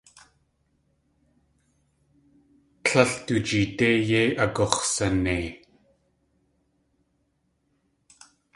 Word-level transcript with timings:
Tlél 2.83 3.11
du 3.25 3.35
jeedé 3.47 3.89
yéi 4.09 4.29
agux̲sanei. 4.43 5.47